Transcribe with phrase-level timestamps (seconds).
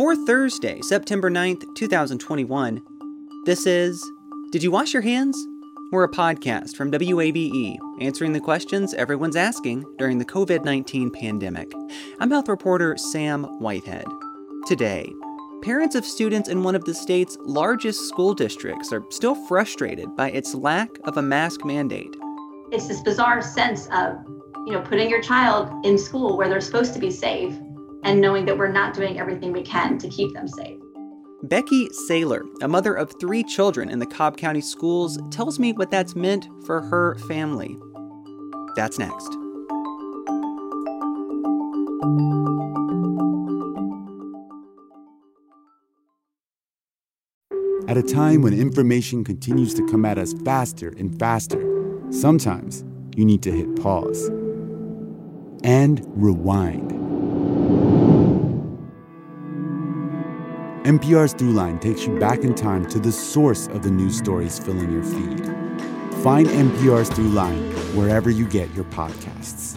[0.00, 2.80] For Thursday, September 9th, 2021,
[3.44, 4.02] this is
[4.50, 5.36] Did You Wash Your Hands?
[5.92, 11.70] We're a podcast from WABE answering the questions everyone's asking during the COVID 19 pandemic.
[12.18, 14.06] I'm health reporter Sam Whitehead.
[14.66, 15.12] Today,
[15.60, 20.30] parents of students in one of the state's largest school districts are still frustrated by
[20.30, 22.16] its lack of a mask mandate.
[22.72, 24.16] It's this bizarre sense of,
[24.66, 27.54] you know, putting your child in school where they're supposed to be safe
[28.04, 30.78] and knowing that we're not doing everything we can to keep them safe.
[31.42, 35.90] Becky Saylor, a mother of three children in the Cobb County schools, tells me what
[35.90, 37.76] that's meant for her family.
[38.76, 39.36] That's next.
[47.88, 51.60] At a time when information continues to come at us faster and faster,
[52.10, 52.84] sometimes
[53.16, 54.28] you need to hit pause
[55.64, 56.99] and rewind.
[60.84, 64.90] NPR's Throughline takes you back in time to the source of the news stories filling
[64.90, 65.44] your feed.
[66.22, 69.76] Find NPR's Throughline wherever you get your podcasts.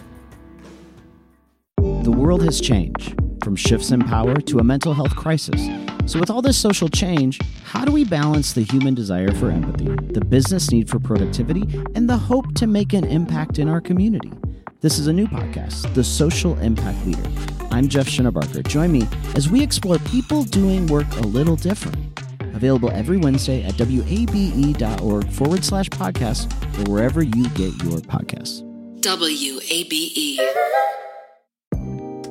[1.76, 5.60] The world has changed from shifts in power to a mental health crisis.
[6.06, 9.94] So, with all this social change, how do we balance the human desire for empathy,
[10.14, 14.32] the business need for productivity, and the hope to make an impact in our community?
[14.80, 17.63] This is a new podcast, The Social Impact Leader.
[17.74, 18.64] I'm Jeff Shinabarger.
[18.68, 19.02] Join me
[19.34, 22.20] as we explore people doing work a little different.
[22.54, 28.62] Available every Wednesday at wabe.org forward slash podcast or wherever you get your podcasts.
[29.00, 30.38] WABE.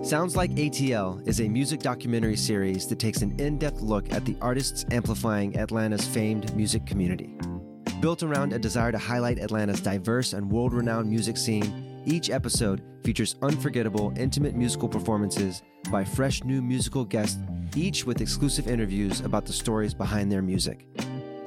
[0.06, 4.24] Sounds Like ATL is a music documentary series that takes an in depth look at
[4.24, 7.36] the artists amplifying Atlanta's famed music community.
[8.00, 12.82] Built around a desire to highlight Atlanta's diverse and world renowned music scene, each episode
[13.04, 17.40] features unforgettable, intimate musical performances by fresh new musical guests,
[17.76, 20.88] each with exclusive interviews about the stories behind their music.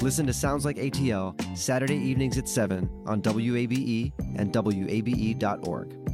[0.00, 6.05] Listen to Sounds Like ATL Saturday evenings at 7 on WABE and WABE.org.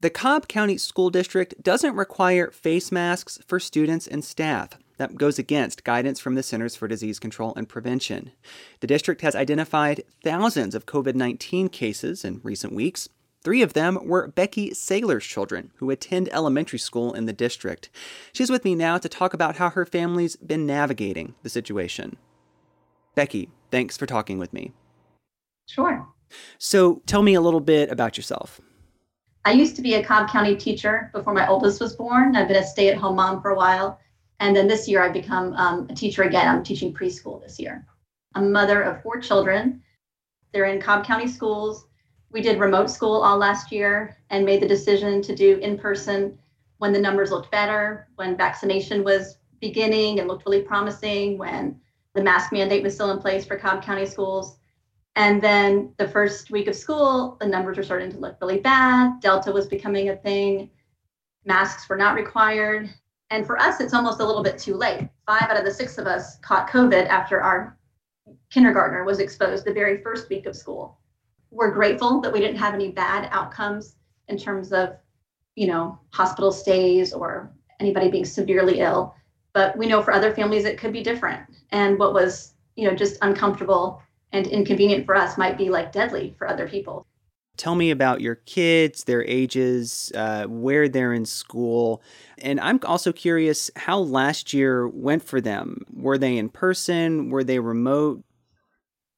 [0.00, 4.70] The Cobb County School District doesn't require face masks for students and staff.
[4.98, 8.32] That goes against guidance from the Centers for Disease Control and Prevention.
[8.80, 13.08] The district has identified thousands of COVID 19 cases in recent weeks.
[13.42, 17.88] Three of them were Becky Saylor's children, who attend elementary school in the district.
[18.34, 22.16] She's with me now to talk about how her family's been navigating the situation.
[23.14, 24.72] Becky, thanks for talking with me.
[25.66, 26.06] Sure.
[26.58, 28.60] So tell me a little bit about yourself.
[29.46, 32.34] I used to be a Cobb County teacher before my oldest was born.
[32.34, 34.00] I've been a stay at home mom for a while.
[34.40, 36.48] And then this year I've become um, a teacher again.
[36.48, 37.86] I'm teaching preschool this year.
[38.34, 39.80] A mother of four children.
[40.52, 41.86] They're in Cobb County schools.
[42.32, 46.36] We did remote school all last year and made the decision to do in person
[46.78, 51.80] when the numbers looked better, when vaccination was beginning and looked really promising, when
[52.14, 54.58] the mask mandate was still in place for Cobb County schools.
[55.16, 59.18] And then the first week of school, the numbers were starting to look really bad.
[59.20, 60.70] Delta was becoming a thing.
[61.46, 62.90] Masks were not required.
[63.30, 65.08] And for us, it's almost a little bit too late.
[65.26, 67.78] Five out of the six of us caught COVID after our
[68.50, 70.98] kindergartner was exposed the very first week of school.
[71.50, 73.96] We're grateful that we didn't have any bad outcomes
[74.28, 74.96] in terms of,
[75.54, 77.50] you know, hospital stays or
[77.80, 79.14] anybody being severely ill.
[79.54, 81.48] But we know for other families it could be different.
[81.70, 84.02] And what was, you know, just uncomfortable
[84.36, 87.06] and inconvenient for us might be like deadly for other people.
[87.56, 92.02] Tell me about your kids, their ages, uh, where they're in school.
[92.38, 95.80] And I'm also curious how last year went for them.
[95.90, 97.30] Were they in person?
[97.30, 98.22] Were they remote?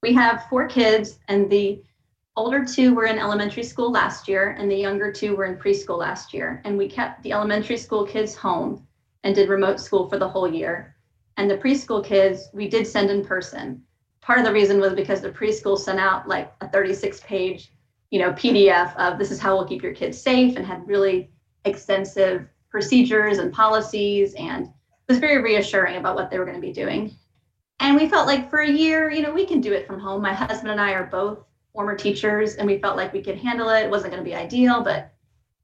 [0.01, 1.83] We have four kids, and the
[2.37, 5.97] older two were in elementary school last year, and the younger two were in preschool
[5.97, 6.61] last year.
[6.63, 8.87] And we kept the elementary school kids home
[9.25, 10.95] and did remote school for the whole year.
[11.35, 13.83] And the preschool kids, we did send in person
[14.21, 17.71] part of the reason was because the preschool sent out like a 36 page
[18.11, 21.29] you know pdf of this is how we'll keep your kids safe and had really
[21.65, 24.67] extensive procedures and policies and
[25.07, 27.11] was very reassuring about what they were going to be doing.
[27.79, 30.21] And we felt like for a year you know we can do it from home.
[30.21, 31.39] My husband and i are both
[31.73, 33.85] former teachers and we felt like we could handle it.
[33.85, 35.11] It wasn't going to be ideal but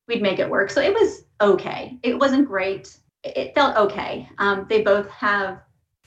[0.08, 0.70] we'd make it work.
[0.70, 1.98] So it was okay.
[2.04, 2.98] It wasn't great.
[3.24, 4.30] It felt okay.
[4.38, 5.62] Um, they both have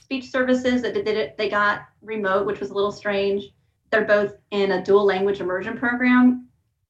[0.09, 3.43] speech services that did they got remote which was a little strange.
[3.91, 6.47] They're both in a dual language immersion program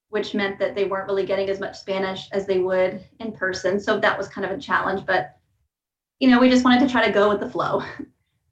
[0.07, 3.79] which meant that they weren't really getting as much spanish as they would in person.
[3.79, 5.35] So that was kind of a challenge but
[6.19, 7.83] you know we just wanted to try to go with the flow.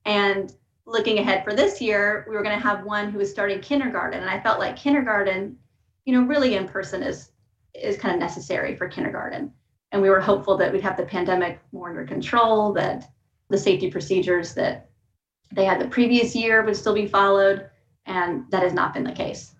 [0.06, 0.56] And
[0.86, 4.22] looking ahead for this year we were going to have one who was starting kindergarten
[4.22, 5.58] and i felt like kindergarten
[6.06, 7.32] you know really in person is
[7.74, 9.52] is kind of necessary for kindergarten.
[9.92, 13.10] And we were hopeful that we'd have the pandemic more under control, that
[13.50, 14.90] the safety procedures that
[15.52, 17.70] they had the previous year would still be followed.
[18.06, 19.54] And that has not been the case.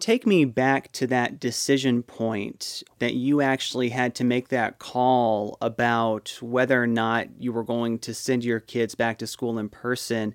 [0.00, 5.56] Take me back to that decision point that you actually had to make that call
[5.60, 9.68] about whether or not you were going to send your kids back to school in
[9.68, 10.34] person.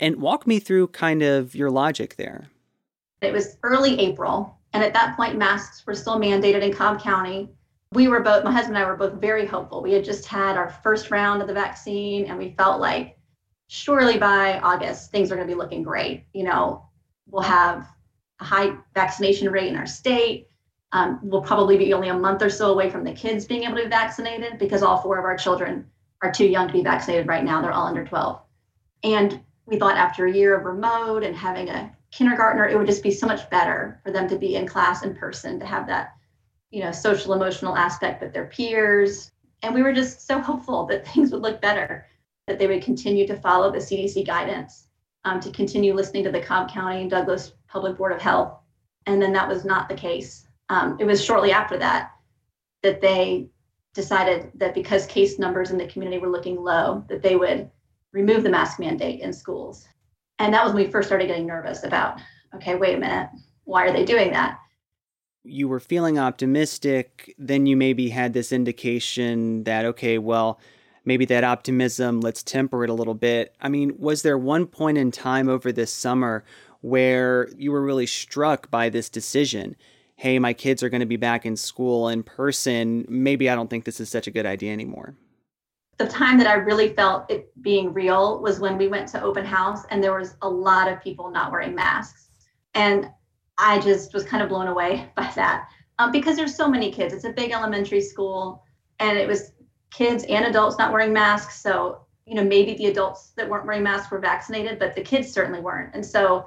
[0.00, 2.48] And walk me through kind of your logic there.
[3.22, 7.48] It was early April, and at that point, masks were still mandated in Cobb County.
[7.92, 9.82] We were both, my husband and I were both very hopeful.
[9.82, 13.16] We had just had our first round of the vaccine, and we felt like
[13.68, 16.24] surely by August, things are going to be looking great.
[16.32, 16.88] You know,
[17.28, 17.88] we'll have
[18.40, 20.48] a high vaccination rate in our state.
[20.92, 23.76] Um, we'll probably be only a month or so away from the kids being able
[23.76, 25.86] to be vaccinated because all four of our children
[26.22, 27.60] are too young to be vaccinated right now.
[27.60, 28.40] They're all under 12.
[29.04, 33.02] And we thought after a year of remote and having a kindergartner, it would just
[33.02, 36.15] be so much better for them to be in class in person, to have that,
[36.70, 39.30] you know, social emotional aspect with their peers.
[39.62, 42.06] And we were just so hopeful that things would look better,
[42.46, 44.88] that they would continue to follow the CDC guidance,
[45.24, 48.58] um, to continue listening to the Cobb County and Douglas Public Board of Health.
[49.06, 50.46] And then that was not the case.
[50.68, 52.12] Um, it was shortly after that
[52.82, 53.48] that they
[53.94, 57.70] decided that because case numbers in the community were looking low, that they would
[58.12, 59.88] remove the mask mandate in schools.
[60.38, 62.20] And that was when we first started getting nervous about,
[62.54, 63.30] okay, wait a minute,
[63.64, 64.58] why are they doing that?
[65.46, 70.60] You were feeling optimistic, then you maybe had this indication that, okay, well,
[71.04, 73.54] maybe that optimism, let's temper it a little bit.
[73.60, 76.44] I mean, was there one point in time over this summer
[76.80, 79.76] where you were really struck by this decision?
[80.16, 83.06] Hey, my kids are going to be back in school in person.
[83.08, 85.14] Maybe I don't think this is such a good idea anymore
[85.98, 89.44] the time that I really felt it being real was when we went to open
[89.44, 92.28] house and there was a lot of people not wearing masks.
[92.74, 93.10] And
[93.58, 95.68] I just was kind of blown away by that
[95.98, 97.14] um, because there's so many kids.
[97.14, 98.62] It's a big elementary school
[98.98, 99.52] and it was
[99.90, 101.60] kids and adults not wearing masks.
[101.60, 105.32] So, you know, maybe the adults that weren't wearing masks were vaccinated, but the kids
[105.32, 105.94] certainly weren't.
[105.94, 106.46] And so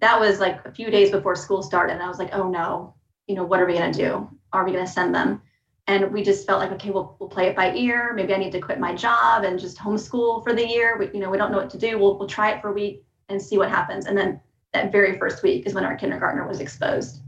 [0.00, 1.94] that was like a few days before school started.
[1.94, 2.94] And I was like, oh no,
[3.26, 4.28] you know, what are we going to do?
[4.52, 5.40] Are we going to send them?
[5.86, 8.52] and we just felt like okay we'll, we'll play it by ear maybe i need
[8.52, 11.50] to quit my job and just homeschool for the year we, you know we don't
[11.50, 14.06] know what to do we'll, we'll try it for a week and see what happens
[14.06, 14.40] and then
[14.74, 17.22] that very first week is when our kindergartner was exposed.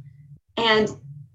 [0.56, 0.90] And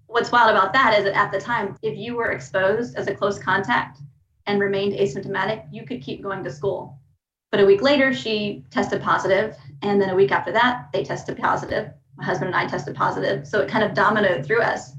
[0.08, 3.16] what's wild about that is that at the time if you were exposed as a
[3.16, 4.00] close contact
[4.46, 7.00] and remained asymptomatic you could keep going to school.
[7.50, 11.38] But a week later she tested positive and then a week after that they tested
[11.38, 11.92] positive.
[12.18, 13.48] My husband and i tested positive.
[13.48, 14.92] So it kind of dominoed through us.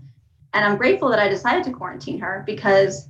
[0.55, 3.09] And I'm grateful that I decided to quarantine her because,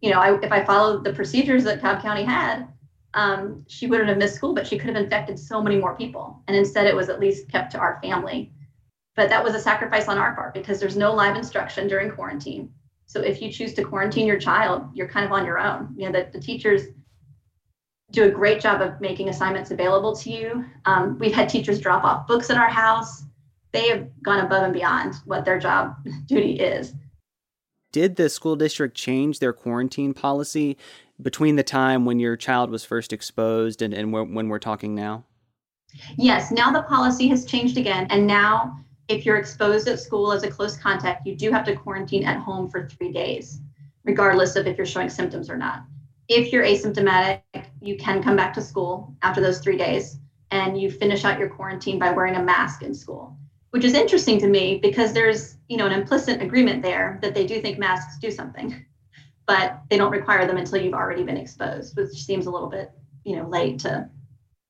[0.00, 2.66] you know, I, if I followed the procedures that Cobb County had,
[3.14, 6.42] um, she wouldn't have missed school, but she could have infected so many more people.
[6.48, 8.52] And instead, it was at least kept to our family.
[9.14, 12.70] But that was a sacrifice on our part because there's no live instruction during quarantine.
[13.06, 15.94] So if you choose to quarantine your child, you're kind of on your own.
[15.96, 16.84] You know, the, the teachers
[18.10, 20.64] do a great job of making assignments available to you.
[20.86, 23.24] Um, we've had teachers drop off books at our house
[23.72, 26.94] they have gone above and beyond what their job duty is.
[27.90, 30.78] Did the school district change their quarantine policy
[31.22, 35.24] between the time when your child was first exposed and, and when we're talking now?
[36.16, 38.06] Yes, now the policy has changed again.
[38.10, 38.78] And now,
[39.08, 42.38] if you're exposed at school as a close contact, you do have to quarantine at
[42.38, 43.60] home for three days,
[44.04, 45.84] regardless of if you're showing symptoms or not.
[46.28, 47.42] If you're asymptomatic,
[47.80, 50.18] you can come back to school after those three days
[50.50, 53.36] and you finish out your quarantine by wearing a mask in school
[53.72, 57.46] which is interesting to me because there's you know an implicit agreement there that they
[57.46, 58.84] do think masks do something
[59.46, 62.92] but they don't require them until you've already been exposed which seems a little bit
[63.24, 64.08] you know late to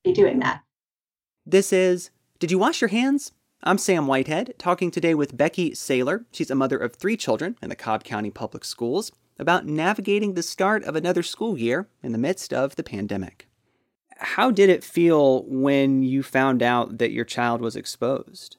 [0.04, 0.62] be doing that.
[1.46, 3.32] This is did you wash your hands?
[3.62, 6.24] I'm sam whitehead talking today with becky saylor.
[6.32, 10.42] She's a mother of three children in the cobb county public schools about navigating the
[10.42, 13.48] start of another school year in the midst of the pandemic.
[14.18, 18.56] How did it feel when you found out that your child was exposed?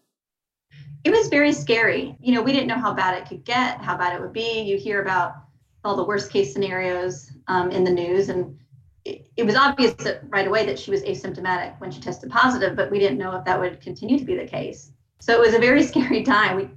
[1.04, 2.18] It was very scary.
[2.22, 4.62] You know, we didn't know how bad it could get, how bad it would be.
[4.62, 5.36] You hear about
[5.84, 8.58] all the worst case scenarios um, in the news, and
[9.06, 12.76] it, it was obvious that right away that she was asymptomatic when she tested positive,
[12.76, 14.92] but we didn't know if that would continue to be the case.
[15.20, 16.56] So it was a very scary time.
[16.56, 16.70] We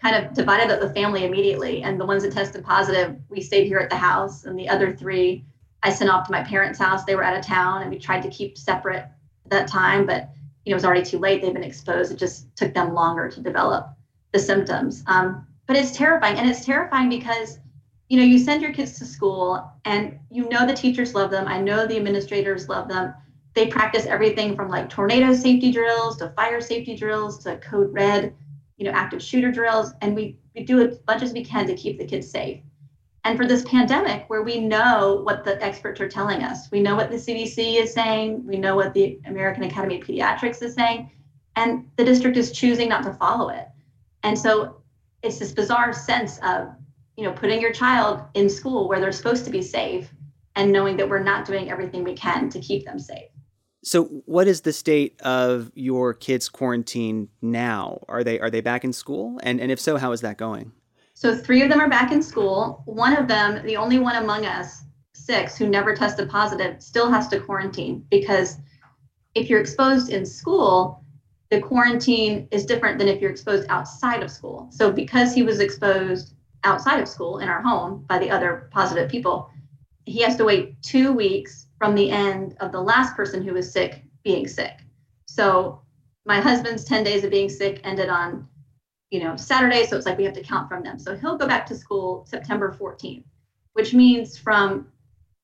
[0.00, 3.66] kind of divided up the family immediately, and the ones that tested positive, we stayed
[3.66, 5.44] here at the house, and the other three,
[5.82, 7.04] I sent off to my parents' house.
[7.04, 9.04] They were out of town, and we tried to keep separate
[9.44, 10.30] at that time, but
[10.64, 11.42] you know, it was already too late.
[11.42, 12.12] They've been exposed.
[12.12, 13.88] It just took them longer to develop
[14.32, 15.02] the symptoms.
[15.06, 16.38] Um, but it's terrifying.
[16.38, 17.58] And it's terrifying because,
[18.12, 21.48] you know, you send your kids to school and you know the teachers love them.
[21.48, 23.14] I know the administrators love them.
[23.54, 28.34] They practice everything from like tornado safety drills to fire safety drills to code red,
[28.76, 29.92] you know, active shooter drills.
[30.02, 32.60] And we we do as much as we can to keep the kids safe.
[33.24, 36.94] And for this pandemic, where we know what the experts are telling us, we know
[36.94, 41.10] what the CDC is saying, we know what the American Academy of Pediatrics is saying,
[41.56, 43.68] and the district is choosing not to follow it.
[44.22, 44.82] And so
[45.22, 46.74] it's this bizarre sense of,
[47.16, 50.12] you know, putting your child in school where they're supposed to be safe
[50.56, 53.28] and knowing that we're not doing everything we can to keep them safe.
[53.84, 57.98] So, what is the state of your kids' quarantine now?
[58.08, 59.40] Are they are they back in school?
[59.42, 60.72] And and if so, how is that going?
[61.14, 62.82] So, three of them are back in school.
[62.86, 67.28] One of them, the only one among us six who never tested positive, still has
[67.28, 68.58] to quarantine because
[69.34, 71.04] if you're exposed in school,
[71.50, 74.68] the quarantine is different than if you're exposed outside of school.
[74.70, 79.10] So, because he was exposed outside of school in our home by the other positive
[79.10, 79.50] people,
[80.04, 83.72] he has to wait two weeks from the end of the last person who was
[83.72, 84.78] sick being sick.
[85.26, 85.80] So
[86.24, 88.46] my husband's 10 days of being sick ended on,
[89.10, 89.86] you know, Saturday.
[89.86, 90.98] So it's like we have to count from them.
[90.98, 93.24] So he'll go back to school September 14th,
[93.72, 94.88] which means from,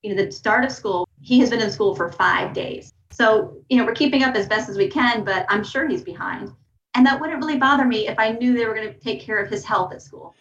[0.02, 2.92] you know, the start of school, he has been in school for five days.
[3.10, 6.04] So, you know, we're keeping up as best as we can, but I'm sure he's
[6.04, 6.52] behind.
[6.94, 9.38] And that wouldn't really bother me if I knew they were going to take care
[9.38, 10.34] of his health at school.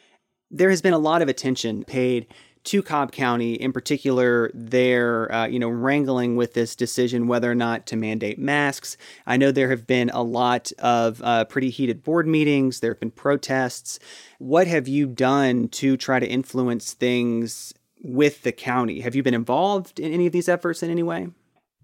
[0.50, 2.28] There has been a lot of attention paid
[2.68, 7.56] to Cobb County, in particular, they're uh, you know wrangling with this decision whether or
[7.56, 8.98] not to mandate masks.
[9.26, 12.82] I know there have been a lot of uh, pretty heated board meetings.
[12.82, 14.00] There have been protests.
[14.40, 19.00] What have you done to try to influence things with the county?
[19.00, 21.30] Have you been involved in any of these efforts in any way?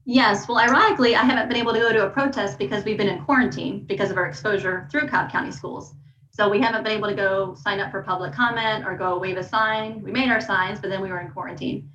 [0.03, 0.49] Yes.
[0.49, 3.23] Well, ironically, I haven't been able to go to a protest because we've been in
[3.23, 5.95] quarantine because of our exposure through Cobb County schools.
[6.35, 9.37] So we haven't been able to go sign up for public comment or go wave
[9.37, 10.01] a sign.
[10.01, 11.91] We made our signs, but then we were in quarantine.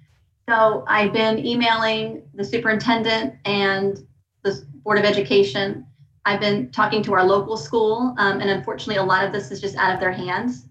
[0.48, 3.98] So I've been emailing the superintendent and
[4.44, 5.84] the Board of Education.
[6.24, 9.60] I've been talking to our local school, um, and unfortunately, a lot of this is
[9.60, 10.68] just out of their hands.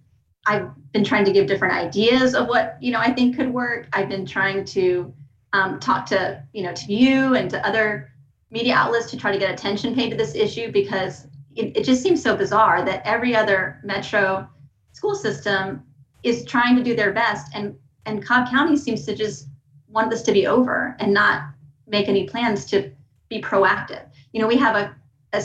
[0.47, 3.87] I've been trying to give different ideas of what you know I think could work.
[3.91, 5.13] I've been trying to
[5.51, 8.11] um, talk to you know to you and to other
[8.49, 12.21] media outlets to try to get attention paid to this issue because it, just seems
[12.21, 14.47] so bizarre that every other metro
[14.93, 15.83] school system
[16.23, 19.47] is trying to do their best and and cobb county seems to just
[19.89, 21.49] want this to be over and not
[21.87, 22.91] make any plans to
[23.29, 24.07] be proactive.
[24.31, 24.95] You know we have a,
[25.33, 25.43] a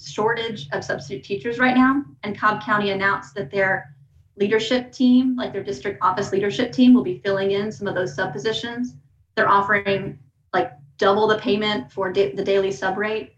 [0.00, 3.94] shortage of substitute teachers right now and cobb county announced that their
[4.36, 8.14] leadership team like their district office leadership team will be filling in some of those
[8.14, 8.94] sub positions.
[9.34, 10.18] They're offering
[10.54, 13.32] like double the payment for da- the daily sub rate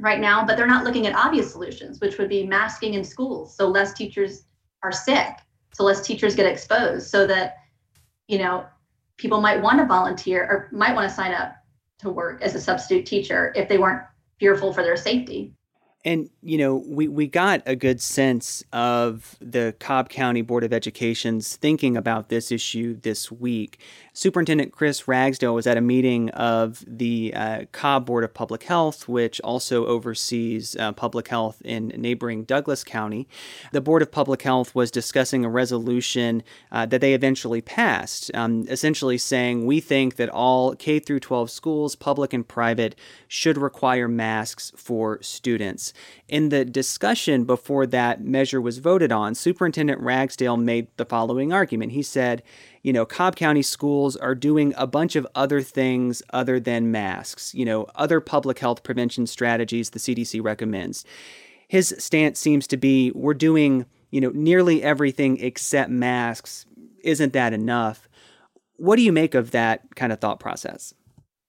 [0.00, 3.56] right now, but they're not looking at obvious solutions, which would be masking in schools
[3.56, 4.44] so less teachers
[4.82, 5.38] are sick,
[5.72, 7.56] so less teachers get exposed, so that
[8.28, 8.64] you know
[9.16, 11.54] people might want to volunteer or might want to sign up
[11.98, 14.02] to work as a substitute teacher if they weren't
[14.38, 15.52] fearful for their safety.
[16.04, 20.72] And, you know, we, we got a good sense of the Cobb County Board of
[20.72, 23.80] Education's thinking about this issue this week.
[24.12, 29.08] Superintendent Chris Ragsdale was at a meeting of the uh, Cobb Board of Public Health,
[29.08, 33.28] which also oversees uh, public health in neighboring Douglas County.
[33.72, 38.66] The Board of Public Health was discussing a resolution uh, that they eventually passed, um,
[38.68, 42.94] essentially saying we think that all K through 12 schools, public and private,
[43.28, 45.92] should require masks for students.
[46.26, 51.92] In the discussion before that measure was voted on, Superintendent Ragsdale made the following argument.
[51.92, 52.42] He said,
[52.82, 57.54] you know, Cobb County schools are doing a bunch of other things other than masks,
[57.54, 61.04] you know, other public health prevention strategies the CDC recommends.
[61.68, 66.64] His stance seems to be we're doing, you know, nearly everything except masks.
[67.04, 68.08] Isn't that enough?
[68.76, 70.94] What do you make of that kind of thought process?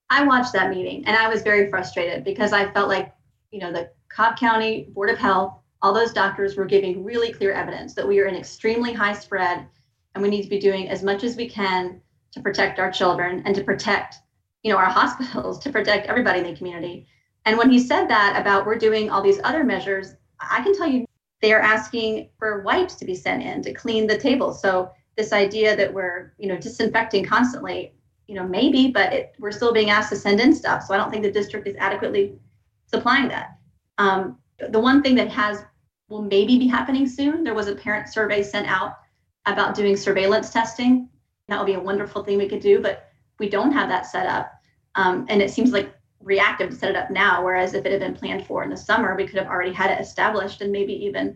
[0.10, 3.14] I watched that meeting and I was very frustrated because I felt like,
[3.52, 7.54] you know, the Cobb County Board of Health, all those doctors were giving really clear
[7.54, 9.68] evidence that we are in extremely high spread
[10.14, 12.02] and we need to be doing as much as we can
[12.32, 14.16] to protect our children and to protect,
[14.64, 17.08] you know, our hospitals, to protect everybody in the community.
[17.46, 20.88] And when he said that about we're doing all these other measures, I can tell
[20.88, 21.06] you
[21.42, 24.54] they are asking for wipes to be sent in to clean the table.
[24.54, 27.94] So this idea that we're, you know, disinfecting constantly,
[28.30, 30.84] you know, maybe, but it, we're still being asked to send in stuff.
[30.84, 32.38] So I don't think the district is adequately
[32.86, 33.58] supplying that.
[33.98, 34.38] Um,
[34.70, 35.66] the one thing that has
[36.10, 37.44] will maybe be happening soon.
[37.44, 39.00] There was a parent survey sent out
[39.48, 41.10] about doing surveillance testing.
[41.48, 43.10] That would be a wonderful thing we could do, but
[43.40, 44.54] we don't have that set up.
[44.94, 47.44] Um, and it seems like reactive to set it up now.
[47.44, 49.90] Whereas if it had been planned for in the summer, we could have already had
[49.90, 51.36] it established and maybe even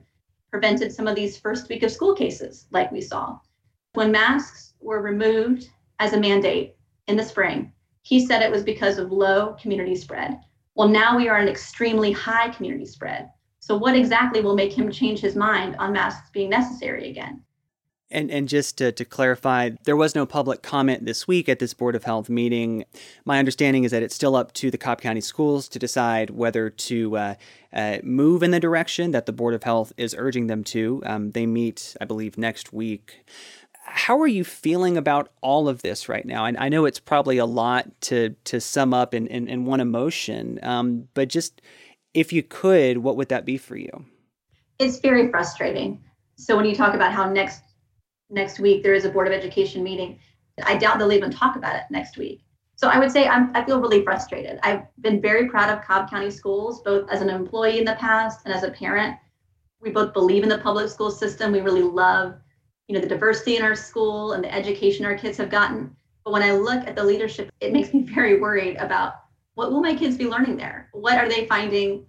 [0.51, 3.39] prevented some of these first week of school cases like we saw.
[3.93, 6.75] When masks were removed as a mandate
[7.07, 10.39] in the spring, he said it was because of low community spread.
[10.75, 13.29] Well, now we are an extremely high community spread.
[13.59, 17.43] So, what exactly will make him change his mind on masks being necessary again?
[18.13, 21.73] And, and just to, to clarify, there was no public comment this week at this
[21.73, 22.85] Board of Health meeting.
[23.25, 26.69] My understanding is that it's still up to the Cobb County Schools to decide whether
[26.69, 27.35] to uh,
[27.73, 31.01] uh, move in the direction that the Board of Health is urging them to.
[31.05, 33.25] Um, they meet, I believe, next week.
[33.85, 36.45] How are you feeling about all of this right now?
[36.45, 39.79] And I know it's probably a lot to to sum up in, in, in one
[39.79, 41.61] emotion, um, but just
[42.13, 44.05] if you could, what would that be for you?
[44.79, 46.03] It's very frustrating.
[46.35, 47.61] So when you talk about how next
[48.29, 50.19] next week there is a board of education meeting,
[50.63, 52.43] I doubt they'll even talk about it next week.
[52.75, 54.59] So I would say I'm, I feel really frustrated.
[54.63, 58.41] I've been very proud of Cobb County Schools, both as an employee in the past
[58.45, 59.15] and as a parent.
[59.79, 61.51] We both believe in the public school system.
[61.51, 62.35] We really love,
[62.87, 65.95] you know, the diversity in our school and the education our kids have gotten.
[66.23, 69.15] But when I look at the leadership, it makes me very worried about
[69.55, 70.89] what will my kids be learning there?
[70.93, 72.05] What are they finding?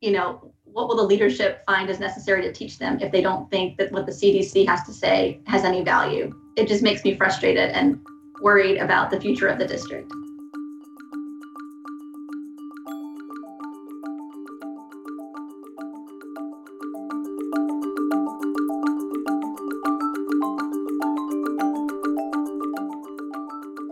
[0.00, 3.50] You know, what will the leadership find is necessary to teach them if they don't
[3.50, 6.32] think that what the CDC has to say has any value?
[6.56, 7.98] It just makes me frustrated and
[8.40, 10.12] worried about the future of the district.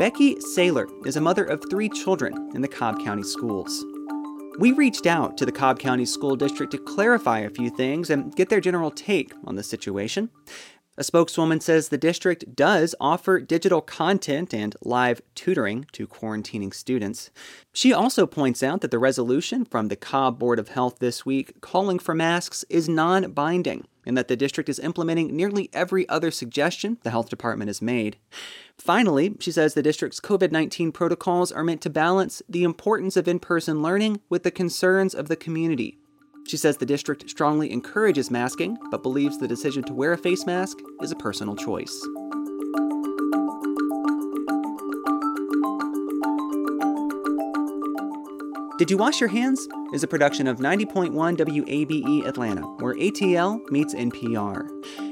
[0.05, 3.83] Becky Saylor is a mother of three children in the Cobb County schools.
[4.59, 8.37] We reached out to the Cobb County School District to clarify a few things and
[8.37, 10.29] get their general take on the situation.
[10.97, 17.31] A spokeswoman says the district does offer digital content and live tutoring to quarantining students.
[17.73, 21.61] She also points out that the resolution from the Cobb Board of Health this week
[21.61, 26.31] calling for masks is non binding and that the district is implementing nearly every other
[26.31, 28.17] suggestion the health department has made.
[28.79, 33.27] Finally, she says the district's COVID 19 protocols are meant to balance the importance of
[33.27, 35.99] in person learning with the concerns of the community.
[36.47, 40.45] She says the district strongly encourages masking, but believes the decision to wear a face
[40.47, 42.07] mask is a personal choice.
[48.79, 49.69] Did You Wash Your Hands?
[49.95, 54.69] is a production of 90.1 WABE Atlanta, where ATL meets NPR.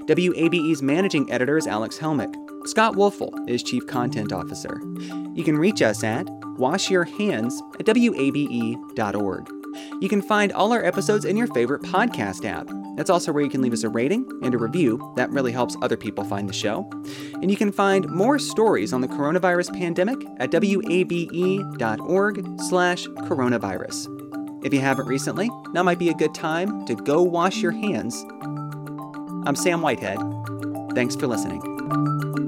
[0.06, 2.34] WABE's managing editor is Alex Helmick.
[2.66, 4.80] Scott Woelfel is Chief Content Officer.
[5.34, 6.26] You can reach us at
[6.58, 9.61] washyourhands at wabe.org.
[10.00, 12.68] You can find all our episodes in your favorite podcast app.
[12.96, 15.12] That's also where you can leave us a rating and a review.
[15.16, 16.88] That really helps other people find the show.
[17.34, 21.00] And you can find more stories on the coronavirus pandemic at wabe.org
[22.60, 24.64] slash coronavirus.
[24.64, 28.24] If you haven't recently, now might be a good time to go wash your hands.
[29.44, 30.18] I'm Sam Whitehead.
[30.94, 32.41] Thanks for listening.